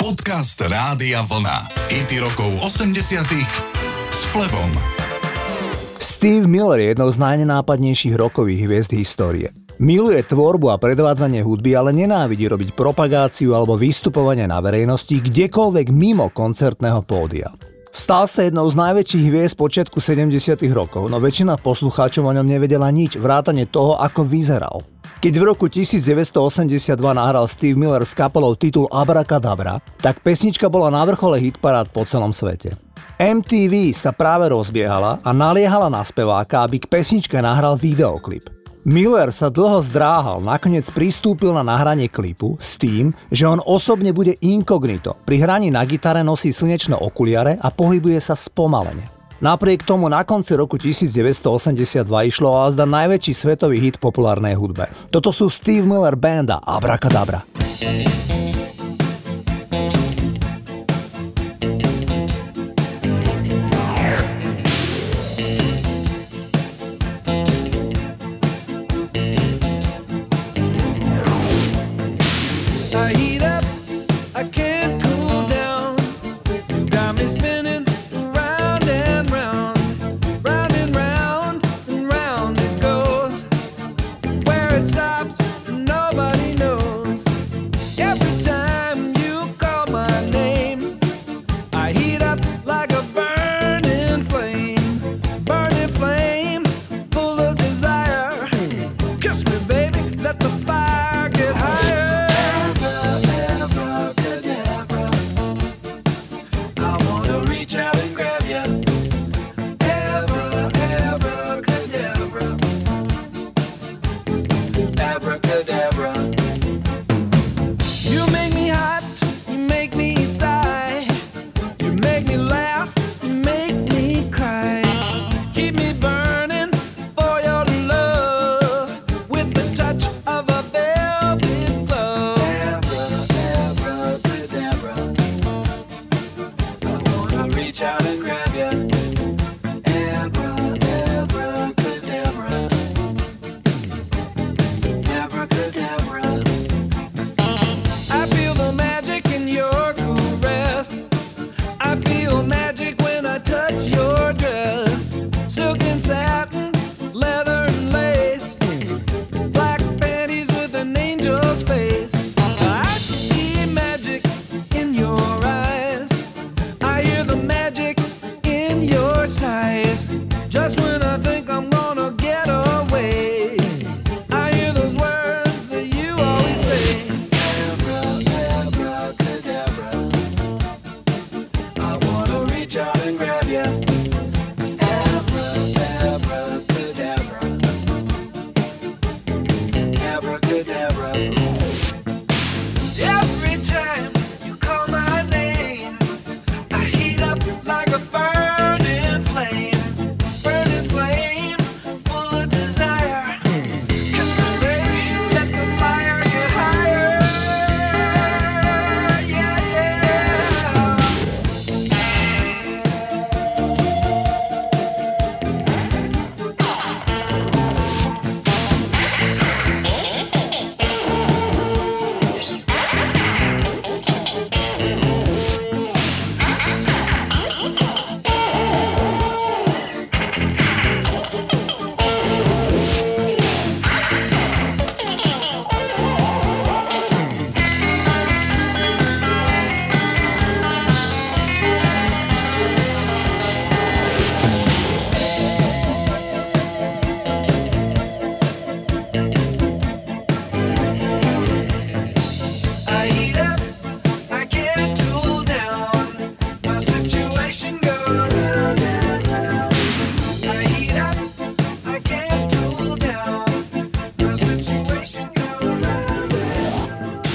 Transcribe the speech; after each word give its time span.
Podcast 0.00 0.56
Rádia 0.64 1.20
Vlna. 1.28 1.76
IT 1.92 2.24
rokov 2.24 2.48
80 2.64 3.20
s 4.08 4.20
Flebom. 4.32 4.72
Steve 6.00 6.48
Miller 6.48 6.80
je 6.80 6.88
jednou 6.96 7.12
z 7.12 7.20
najnenápadnejších 7.20 8.16
rokových 8.16 8.64
hviezd 8.64 8.96
histórie. 8.96 9.52
Miluje 9.76 10.24
tvorbu 10.24 10.72
a 10.72 10.80
predvádzanie 10.80 11.44
hudby, 11.44 11.76
ale 11.76 11.92
nenávidí 11.92 12.48
robiť 12.48 12.72
propagáciu 12.72 13.52
alebo 13.52 13.76
vystupovanie 13.76 14.48
na 14.48 14.64
verejnosti 14.64 15.20
kdekoľvek 15.20 15.92
mimo 15.92 16.32
koncertného 16.32 17.04
pódia. 17.04 17.52
Stal 17.92 18.24
sa 18.24 18.48
jednou 18.48 18.72
z 18.72 18.80
najväčších 18.80 19.24
hviezd 19.28 19.60
počiatku 19.60 20.00
70. 20.00 20.32
rokov, 20.72 21.12
no 21.12 21.20
väčšina 21.20 21.60
poslucháčov 21.60 22.24
o 22.24 22.32
ňom 22.32 22.48
nevedela 22.48 22.88
nič, 22.88 23.20
vrátane 23.20 23.68
toho, 23.68 24.00
ako 24.00 24.24
vyzeral. 24.24 24.80
Keď 25.20 25.36
v 25.36 25.52
roku 25.52 25.68
1982 25.68 26.96
nahral 26.96 27.44
Steve 27.44 27.76
Miller 27.76 28.08
s 28.08 28.16
kapelou 28.16 28.56
titul 28.56 28.88
Abracadabra, 28.88 29.76
tak 30.00 30.24
pesnička 30.24 30.72
bola 30.72 30.88
na 30.88 31.04
vrchole 31.04 31.36
hitparád 31.36 31.92
po 31.92 32.08
celom 32.08 32.32
svete. 32.32 32.72
MTV 33.20 33.92
sa 33.92 34.16
práve 34.16 34.48
rozbiehala 34.48 35.20
a 35.20 35.30
naliehala 35.36 35.92
na 35.92 36.00
speváka, 36.00 36.64
aby 36.64 36.80
k 36.80 36.88
pesničke 36.88 37.36
nahral 37.36 37.76
videoklip. 37.76 38.48
Miller 38.88 39.28
sa 39.28 39.52
dlho 39.52 39.84
zdráhal, 39.84 40.40
nakoniec 40.40 40.88
pristúpil 40.88 41.52
na 41.52 41.60
nahranie 41.60 42.08
klipu 42.08 42.56
s 42.56 42.80
tým, 42.80 43.12
že 43.28 43.44
on 43.44 43.60
osobne 43.60 44.16
bude 44.16 44.40
inkognito. 44.40 45.20
Pri 45.28 45.36
hraní 45.36 45.68
na 45.68 45.84
gitare 45.84 46.24
nosí 46.24 46.48
slnečné 46.48 46.96
okuliare 46.96 47.60
a 47.60 47.68
pohybuje 47.68 48.16
sa 48.24 48.32
spomalene. 48.32 49.19
Napriek 49.40 49.88
tomu 49.88 50.12
na 50.12 50.20
konci 50.20 50.52
roku 50.52 50.76
1982 50.76 52.04
išlo 52.28 52.52
o 52.52 52.60
azda 52.68 52.84
najväčší 52.84 53.32
svetový 53.32 53.80
hit 53.80 53.96
populárnej 53.96 54.52
hudbe. 54.52 54.92
Toto 55.08 55.32
sú 55.32 55.48
Steve 55.48 55.88
Miller 55.88 56.12
Banda 56.12 56.60
Abracadabra. 56.60 57.48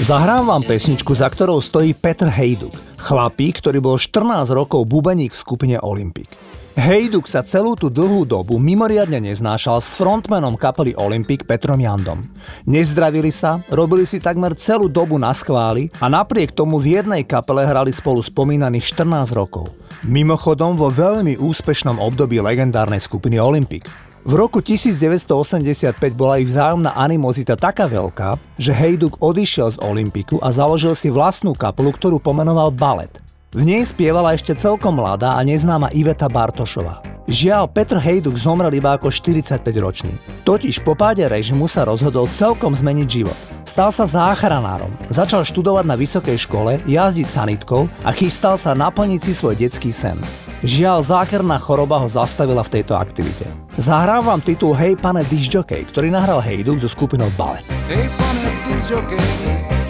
Zahrám 0.06 0.54
vám 0.54 0.62
pesničku, 0.62 1.18
za 1.18 1.26
ktorou 1.26 1.58
stojí 1.58 1.90
Petr 1.90 2.30
Hejduk, 2.30 2.78
chlapík, 2.94 3.58
ktorý 3.58 3.82
bol 3.82 3.98
14 3.98 4.54
rokov 4.54 4.86
bubeník 4.86 5.34
v 5.34 5.42
skupine 5.42 5.76
Olympic. 5.82 6.30
Hejduk 6.78 7.26
sa 7.26 7.42
celú 7.42 7.74
tú 7.74 7.90
dlhú 7.90 8.22
dobu 8.22 8.62
mimoriadne 8.62 9.18
neznášal 9.18 9.82
s 9.82 9.98
frontmanom 9.98 10.54
kapely 10.54 10.94
Olympic 10.94 11.42
Petrom 11.42 11.82
Jandom. 11.82 12.22
Nezdravili 12.70 13.34
sa, 13.34 13.58
robili 13.66 14.06
si 14.06 14.22
takmer 14.22 14.54
celú 14.54 14.86
dobu 14.86 15.18
na 15.18 15.34
schváli 15.34 15.90
a 15.98 16.06
napriek 16.06 16.54
tomu 16.54 16.78
v 16.78 17.02
jednej 17.02 17.26
kapele 17.26 17.66
hrali 17.66 17.90
spolu 17.90 18.22
spomínaných 18.22 18.94
14 18.94 19.34
rokov. 19.34 19.74
Mimochodom 20.06 20.78
vo 20.78 20.86
veľmi 20.86 21.34
úspešnom 21.34 21.98
období 21.98 22.38
legendárnej 22.38 23.02
skupiny 23.02 23.42
Olympic. 23.42 24.05
V 24.26 24.34
roku 24.34 24.58
1985 24.58 26.02
bola 26.18 26.42
ich 26.42 26.50
vzájomná 26.50 26.98
animozita 26.98 27.54
taká 27.54 27.86
veľká, 27.86 28.34
že 28.58 28.74
Hejduk 28.74 29.22
odišiel 29.22 29.78
z 29.78 29.78
Olympiku 29.78 30.42
a 30.42 30.50
založil 30.50 30.98
si 30.98 31.14
vlastnú 31.14 31.54
kapelu, 31.54 31.94
ktorú 31.94 32.18
pomenoval 32.18 32.74
Ballet. 32.74 33.22
V 33.54 33.62
nej 33.62 33.86
spievala 33.86 34.34
ešte 34.34 34.58
celkom 34.58 34.98
mladá 34.98 35.38
a 35.38 35.46
neznáma 35.46 35.94
Iveta 35.94 36.26
Bartošová. 36.26 37.06
Žiaľ, 37.30 37.70
Petr 37.70 38.02
Hejduk 38.02 38.34
zomrel 38.34 38.74
iba 38.74 38.98
ako 38.98 39.14
45-ročný. 39.14 40.18
Totiž 40.42 40.82
po 40.82 40.98
páde 40.98 41.22
režimu 41.30 41.70
sa 41.70 41.86
rozhodol 41.86 42.26
celkom 42.26 42.74
zmeniť 42.74 43.06
život. 43.06 43.38
Stal 43.62 43.94
sa 43.94 44.10
záchranárom, 44.10 44.90
začal 45.06 45.46
študovať 45.46 45.86
na 45.86 45.94
vysokej 45.94 46.34
škole, 46.34 46.82
jazdiť 46.82 47.30
sanitkou 47.30 47.86
a 48.02 48.10
chystal 48.10 48.58
sa 48.58 48.74
naplniť 48.74 49.22
si 49.22 49.30
svoj 49.38 49.54
detský 49.54 49.94
sen. 49.94 50.18
Žiaľ, 50.66 50.98
zákerná 50.98 51.62
choroba 51.62 52.02
ho 52.02 52.10
zastavila 52.10 52.66
v 52.66 52.74
tejto 52.74 52.98
aktivite. 52.98 53.46
Zahrám 53.78 54.26
vám 54.26 54.42
titul 54.42 54.74
Hej 54.74 54.98
pane 54.98 55.22
disjokej, 55.22 55.86
ktorý 55.94 56.10
nahral 56.10 56.42
Hejduk 56.42 56.82
so 56.82 56.90
skupinou 56.90 57.30
Ballet. 57.38 57.62
Hej 57.86 58.10
pane 58.18 58.50
disjokej, 58.66 59.30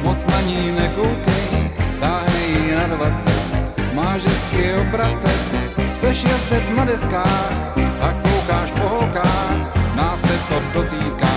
moc 0.05 0.20
na 0.20 0.40
ní 0.44 0.76
nekoukej, 0.76 1.73
táhej 1.96 2.76
na 2.76 2.93
20, 2.93 3.96
máš 3.96 4.20
hezky 4.28 4.76
obracet, 4.84 5.43
seš 5.88 6.28
jezdec 6.28 6.69
na 6.76 6.84
deskách 6.84 7.73
a 7.81 8.12
koukáš 8.20 8.76
po 8.76 9.00
holkách, 9.00 9.61
nás 9.96 10.20
se 10.20 10.37
to 10.52 10.61
dotýká, 10.76 11.34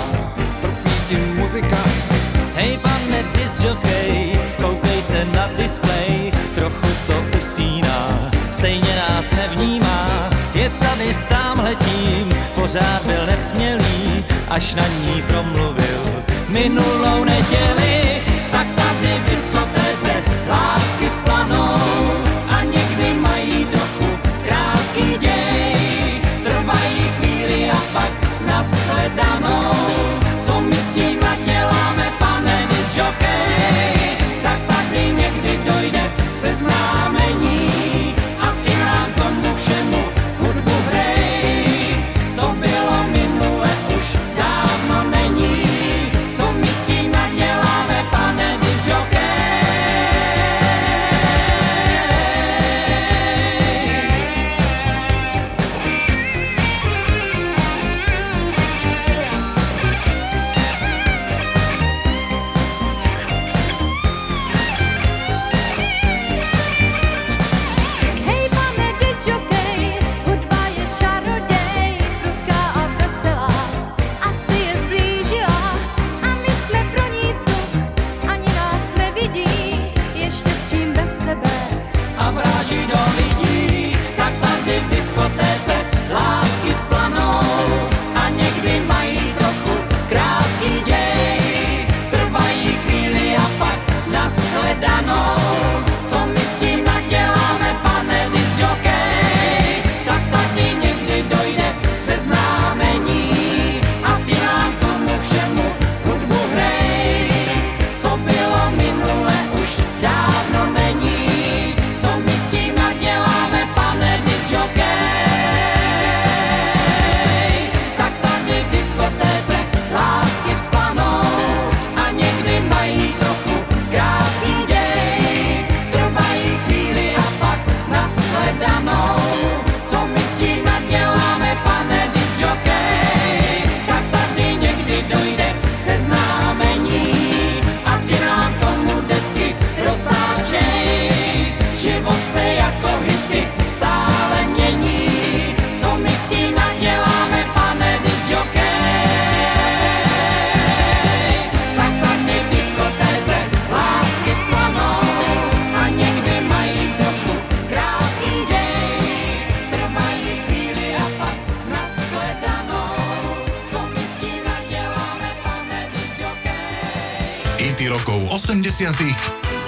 trpí 0.60 0.96
ti 1.08 1.16
muzika. 1.40 1.80
Hej 2.60 2.76
pane 2.84 3.24
disjokej, 3.40 4.36
koukej 4.60 5.00
se 5.00 5.24
na 5.32 5.48
display, 5.56 6.28
nás 9.20 9.32
nevnímá. 9.32 10.30
Je 10.54 10.70
tady 10.70 11.14
s 11.14 11.28
letím, 11.64 12.30
pořád 12.56 13.06
byl 13.06 13.26
nesmělý, 13.26 14.26
až 14.50 14.76
na 14.76 14.88
ní 14.88 15.22
promluvil 15.28 16.24
minulou 16.50 17.24
neděli. 17.24 17.99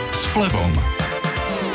S 0.10 0.26
Flebom. 0.34 0.74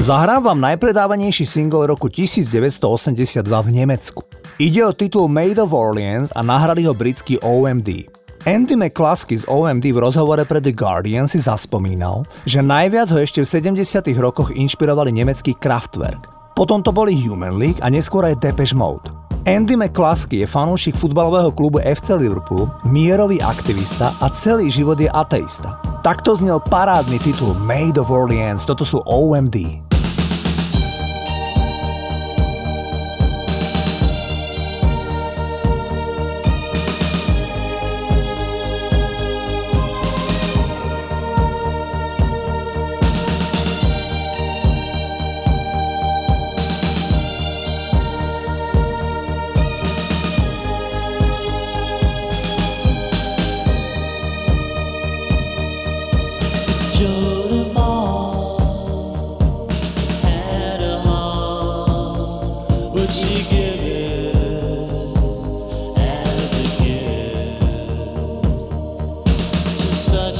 Zahrám 0.02 0.42
vám 0.42 0.58
najpredávanejší 0.58 1.46
single 1.46 1.86
roku 1.86 2.10
1982 2.10 3.46
v 3.46 3.68
Nemecku. 3.70 4.26
Ide 4.58 4.82
o 4.82 4.90
titul 4.90 5.30
Made 5.30 5.54
of 5.62 5.70
Orleans 5.70 6.34
a 6.34 6.42
nahrali 6.42 6.82
ho 6.82 6.90
britský 6.98 7.38
OMD. 7.46 8.10
Andy 8.42 8.74
McCluskey 8.74 9.38
z 9.38 9.46
OMD 9.46 9.86
v 9.94 10.02
rozhovore 10.02 10.42
pre 10.42 10.58
The 10.58 10.74
Guardian 10.74 11.30
si 11.30 11.38
zaspomínal, 11.38 12.26
že 12.42 12.58
najviac 12.58 13.14
ho 13.14 13.22
ešte 13.22 13.38
v 13.38 13.78
70 13.78 14.02
rokoch 14.18 14.50
inšpirovali 14.50 15.14
nemecký 15.14 15.54
Kraftwerk. 15.62 16.26
Potom 16.58 16.82
to 16.82 16.90
boli 16.90 17.14
Human 17.22 17.54
League 17.54 17.78
a 17.86 17.86
neskôr 17.86 18.26
aj 18.26 18.42
Depeche 18.42 18.74
Mode. 18.74 19.25
Andy 19.46 19.78
McCluskey 19.78 20.42
je 20.42 20.48
fanúšik 20.50 20.98
futbalového 20.98 21.54
klubu 21.54 21.78
FC 21.78 22.18
Liverpool, 22.18 22.66
mierový 22.82 23.38
aktivista 23.38 24.10
a 24.18 24.26
celý 24.34 24.66
život 24.74 24.98
je 24.98 25.06
ateista. 25.06 25.78
Takto 26.02 26.34
znel 26.34 26.58
parádny 26.66 27.22
titul 27.22 27.54
Made 27.62 27.94
of 28.02 28.10
Orleans, 28.10 28.66
toto 28.66 28.82
sú 28.82 28.98
OMD. 29.06 29.85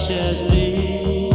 Just 0.06 0.44
as 0.44 0.50
me. 0.52 1.25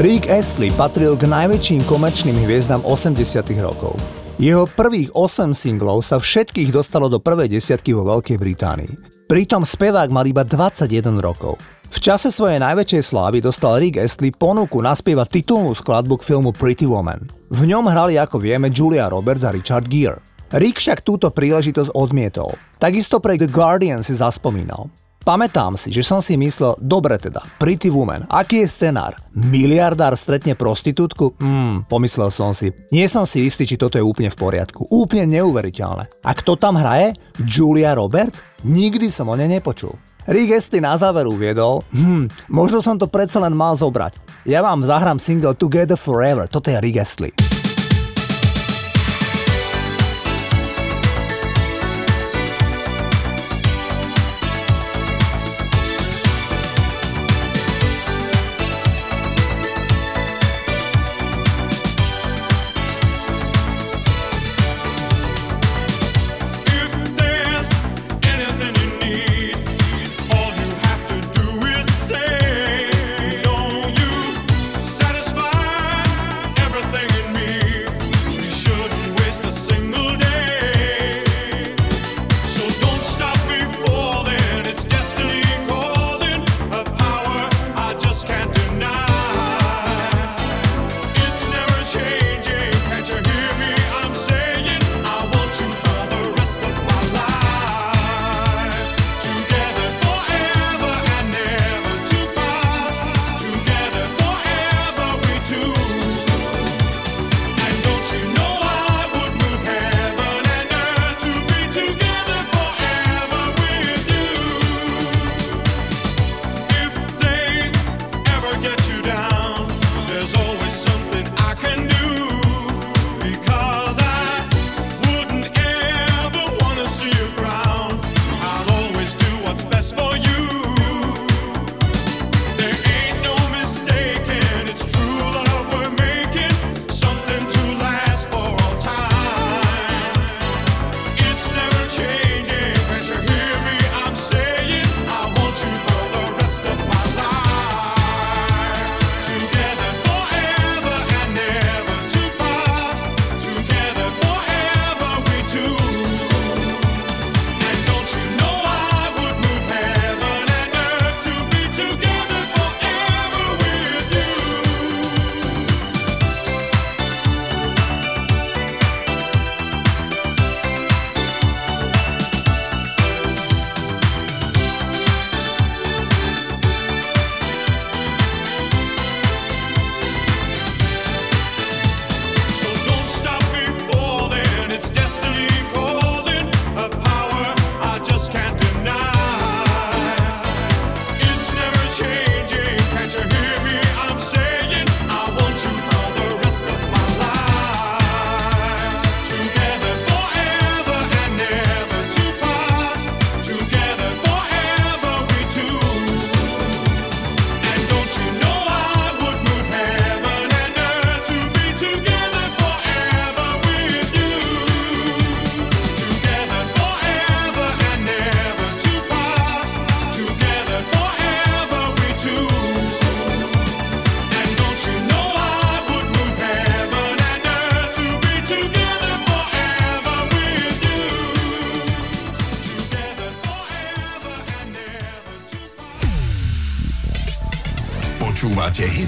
Rick 0.00 0.32
Astley 0.32 0.72
patril 0.72 1.12
k 1.12 1.28
najväčším 1.28 1.84
komerčným 1.84 2.32
hviezdam 2.48 2.80
80 2.88 3.20
rokov. 3.60 3.92
Jeho 4.40 4.64
prvých 4.64 5.12
8 5.12 5.52
singlov 5.52 6.00
sa 6.00 6.16
všetkých 6.16 6.72
dostalo 6.72 7.12
do 7.12 7.20
prvej 7.20 7.52
desiatky 7.52 7.92
vo 7.92 8.08
Veľkej 8.08 8.40
Británii. 8.40 8.92
Pritom 9.28 9.60
spevák 9.60 10.08
mal 10.08 10.24
iba 10.24 10.40
21 10.40 11.20
rokov. 11.20 11.60
V 11.92 12.00
čase 12.00 12.32
svojej 12.32 12.56
najväčšej 12.64 13.12
slávy 13.12 13.44
dostal 13.44 13.76
Rick 13.76 14.00
Astley 14.00 14.32
ponuku 14.32 14.80
naspievať 14.80 15.44
titulnú 15.44 15.76
skladbu 15.76 16.16
k 16.16 16.32
filmu 16.32 16.56
Pretty 16.56 16.88
Woman. 16.88 17.28
V 17.52 17.68
ňom 17.68 17.84
hrali 17.84 18.16
ako 18.16 18.40
vieme 18.40 18.72
Julia 18.72 19.04
Roberts 19.12 19.44
a 19.44 19.52
Richard 19.52 19.84
Gere. 19.92 20.24
Rick 20.56 20.80
však 20.80 21.04
túto 21.04 21.28
príležitosť 21.28 21.92
odmietol. 21.92 22.56
Takisto 22.80 23.20
pre 23.20 23.36
The 23.36 23.52
Guardian 23.52 24.00
si 24.00 24.16
zaspomínal. 24.16 24.88
Pamätám 25.20 25.76
si, 25.76 25.92
že 25.92 26.00
som 26.00 26.24
si 26.24 26.40
myslel, 26.40 26.80
dobre 26.80 27.20
teda, 27.20 27.44
Pretty 27.60 27.92
Woman, 27.92 28.24
aký 28.32 28.64
je 28.64 28.72
scenár? 28.72 29.20
Miliardár 29.36 30.16
stretne 30.16 30.56
prostitútku? 30.56 31.36
Hmm, 31.36 31.84
pomyslel 31.92 32.32
som 32.32 32.56
si. 32.56 32.72
Nie 32.88 33.04
som 33.04 33.28
si 33.28 33.44
istý, 33.44 33.68
či 33.68 33.76
toto 33.76 34.00
je 34.00 34.04
úplne 34.04 34.32
v 34.32 34.40
poriadku. 34.40 34.88
Úplne 34.88 35.28
neuveriteľné. 35.36 36.24
A 36.24 36.30
kto 36.32 36.56
tam 36.56 36.80
hraje? 36.80 37.12
Julia 37.36 37.92
Roberts? 37.92 38.40
Nikdy 38.64 39.12
som 39.12 39.28
o 39.28 39.36
nej 39.36 39.52
nepočul. 39.52 39.92
Rick 40.24 40.56
Astley 40.56 40.80
na 40.80 40.96
záver 40.96 41.28
uviedol, 41.28 41.84
hm, 41.92 42.48
možno 42.48 42.80
som 42.80 42.96
to 42.96 43.04
predsa 43.04 43.44
len 43.44 43.52
mal 43.52 43.76
zobrať. 43.76 44.16
Ja 44.48 44.64
vám 44.64 44.84
zahrám 44.88 45.20
single 45.20 45.52
Together 45.52 46.00
Forever, 46.00 46.48
toto 46.48 46.72
je 46.72 46.80
Rick 46.80 46.96
Astley. 46.96 47.49